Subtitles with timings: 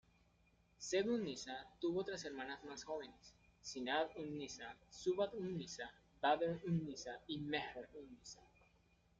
[0.81, 8.41] Zeb-un-Nisa tuvo otras hermanas más jóvenes: Zinat-un-Nissa, Zubdat-un-Nissa, Badr-un-Nissa y Mehr-un-Nissa.